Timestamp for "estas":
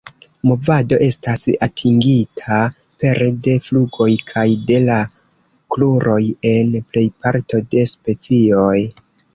1.07-1.43